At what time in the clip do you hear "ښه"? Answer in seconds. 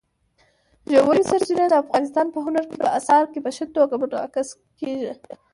3.55-3.65